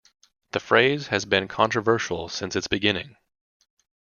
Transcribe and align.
The 0.53 0.59
phrase 0.59 1.09
has 1.09 1.25
been 1.25 1.47
controversial 1.47 2.27
since 2.27 2.55
its 2.55 2.65
beginning. 2.65 3.17